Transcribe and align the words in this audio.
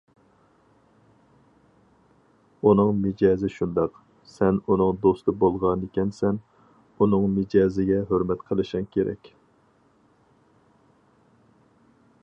ئۇنىڭ 2.69 2.89
مىجەزى 3.01 3.51
شۇنداق، 3.55 3.99
سەن 4.31 4.57
ئۇنىڭ 4.71 4.97
دوستى 5.05 5.35
بولغانكەنسەن، 5.43 6.41
ئۇنىڭ 6.99 7.29
مىجەزىگە 7.37 8.01
ھۆرمەت 8.13 8.43
قىلىشىڭ 8.49 8.91
كېرەك. 8.97 9.33